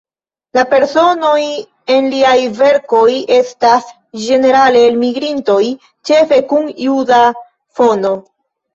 [0.57, 1.43] La personoj
[1.97, 3.05] en liaj verkoj
[3.41, 3.93] estas
[4.25, 5.63] ĝenerale elmigrintoj,
[6.13, 7.25] ĉefe kun juda
[7.81, 8.21] fono.